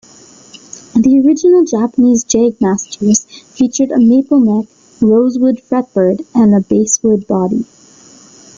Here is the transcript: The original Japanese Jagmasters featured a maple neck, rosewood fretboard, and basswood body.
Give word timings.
The 0.95 1.21
original 1.23 1.63
Japanese 1.63 2.25
Jagmasters 2.25 3.23
featured 3.53 3.91
a 3.91 3.99
maple 3.99 4.39
neck, 4.39 4.67
rosewood 4.99 5.57
fretboard, 5.63 6.25
and 6.33 6.67
basswood 6.67 7.27
body. 7.27 7.67